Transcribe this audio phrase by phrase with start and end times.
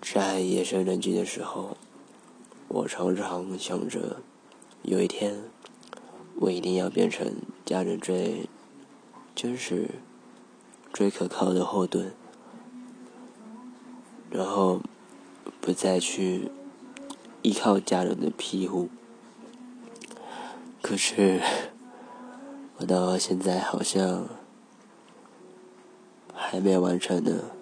[0.00, 1.76] 在夜深人静的时候
[2.68, 4.20] 我常常想着
[4.82, 5.42] 有一天
[6.36, 8.48] 我一定要变成家人最
[9.34, 9.90] 真实
[10.92, 12.12] 最可靠的后盾
[14.30, 14.80] 然后
[15.60, 16.50] 不再去
[17.42, 18.88] 依靠家人的庇护。
[20.80, 21.40] 可是
[22.76, 24.26] 我到现在好像
[26.32, 27.57] 还没完成呢。